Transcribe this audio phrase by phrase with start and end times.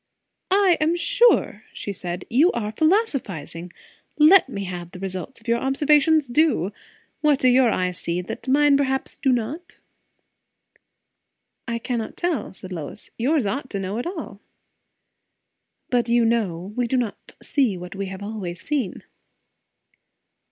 [0.49, 3.71] "I am sure," she said, "you are philosophizing!
[4.17, 6.71] Let me have the results of your observations, do!
[7.19, 9.79] What do your eyes see, that mine perhaps do not?"
[11.67, 13.11] "I cannot tell," said Lois.
[13.19, 14.41] "Yours ought to know it all."
[15.91, 19.03] "But you know, we do not see what we have always seen."